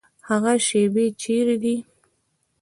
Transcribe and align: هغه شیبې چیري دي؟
هغه 0.29 0.53
شیبې 0.67 1.05
چیري 1.21 1.55
دي؟ 1.63 1.75